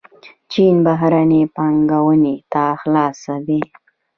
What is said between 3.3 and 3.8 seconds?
دی.